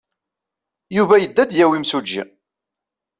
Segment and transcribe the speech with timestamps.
[0.95, 2.23] Yuba yedda ad d-yawi imsujji.